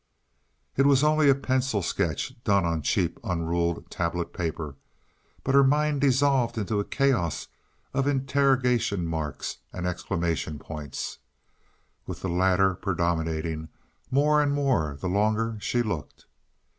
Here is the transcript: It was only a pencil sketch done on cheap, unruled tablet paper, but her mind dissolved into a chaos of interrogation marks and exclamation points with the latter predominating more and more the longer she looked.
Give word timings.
It 0.77 0.87
was 0.87 1.03
only 1.03 1.29
a 1.29 1.35
pencil 1.35 1.83
sketch 1.83 2.33
done 2.43 2.65
on 2.65 2.81
cheap, 2.81 3.19
unruled 3.23 3.91
tablet 3.91 4.33
paper, 4.33 4.75
but 5.43 5.53
her 5.53 5.63
mind 5.63 6.01
dissolved 6.01 6.57
into 6.57 6.79
a 6.79 6.83
chaos 6.83 7.49
of 7.93 8.07
interrogation 8.07 9.05
marks 9.05 9.57
and 9.71 9.85
exclamation 9.85 10.57
points 10.57 11.19
with 12.07 12.21
the 12.23 12.29
latter 12.29 12.73
predominating 12.73 13.69
more 14.09 14.41
and 14.41 14.53
more 14.55 14.97
the 14.99 15.07
longer 15.07 15.57
she 15.61 15.83
looked. 15.83 16.25